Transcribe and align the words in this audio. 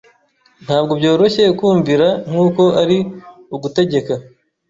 Ntabwo 0.65 0.91
byoroshye 0.99 1.43
kumvira 1.59 2.07
nkuko 2.29 2.63
ari 2.81 2.97
ugutegeka. 3.55 4.13